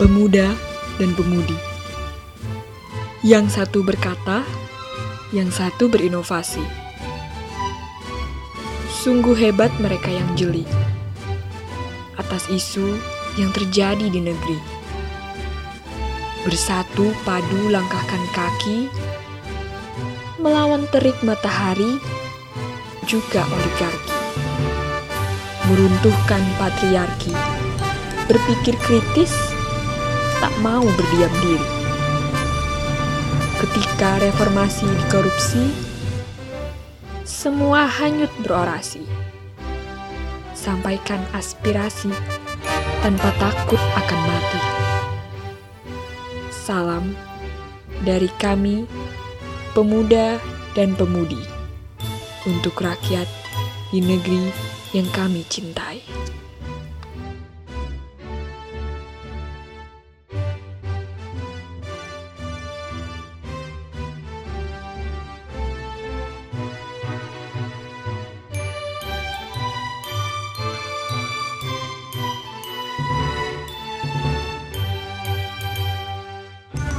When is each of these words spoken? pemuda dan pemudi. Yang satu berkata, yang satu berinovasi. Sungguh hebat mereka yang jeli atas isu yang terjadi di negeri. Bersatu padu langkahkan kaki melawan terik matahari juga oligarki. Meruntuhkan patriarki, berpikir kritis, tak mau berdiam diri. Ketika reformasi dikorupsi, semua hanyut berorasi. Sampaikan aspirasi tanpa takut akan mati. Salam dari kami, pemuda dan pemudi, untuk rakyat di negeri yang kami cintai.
pemuda 0.00 0.56
dan 0.96 1.12
pemudi. 1.12 1.52
Yang 3.20 3.60
satu 3.60 3.84
berkata, 3.84 4.48
yang 5.28 5.52
satu 5.52 5.92
berinovasi. 5.92 6.64
Sungguh 8.88 9.36
hebat 9.36 9.68
mereka 9.76 10.08
yang 10.08 10.24
jeli 10.40 10.64
atas 12.16 12.48
isu 12.48 12.96
yang 13.36 13.52
terjadi 13.52 14.08
di 14.08 14.24
negeri. 14.24 14.56
Bersatu 16.48 17.12
padu 17.28 17.68
langkahkan 17.68 18.24
kaki 18.32 18.88
melawan 20.40 20.88
terik 20.88 21.20
matahari 21.20 22.00
juga 23.04 23.44
oligarki. 23.44 24.16
Meruntuhkan 25.68 26.40
patriarki, 26.56 27.36
berpikir 28.24 28.74
kritis, 28.80 29.49
tak 30.40 30.52
mau 30.64 30.80
berdiam 30.96 31.32
diri. 31.44 31.68
Ketika 33.60 34.16
reformasi 34.24 34.88
dikorupsi, 34.88 35.68
semua 37.28 37.84
hanyut 37.84 38.32
berorasi. 38.40 39.04
Sampaikan 40.56 41.20
aspirasi 41.36 42.08
tanpa 43.04 43.32
takut 43.36 43.80
akan 44.00 44.20
mati. 44.24 44.60
Salam 46.48 47.12
dari 48.00 48.32
kami, 48.40 48.88
pemuda 49.76 50.40
dan 50.72 50.96
pemudi, 50.96 51.40
untuk 52.48 52.80
rakyat 52.80 53.28
di 53.92 54.00
negeri 54.00 54.48
yang 54.96 55.08
kami 55.12 55.44
cintai. 55.52 56.00